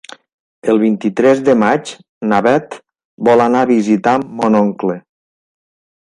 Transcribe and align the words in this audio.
El 0.71 0.79
vint-i-tres 0.83 1.43
de 1.49 1.53
maig 1.63 1.91
na 2.31 2.39
Beth 2.47 2.79
vol 3.29 3.45
anar 3.47 3.63
a 3.67 3.69
visitar 3.75 4.17
mon 4.41 4.61
oncle. 4.65 4.99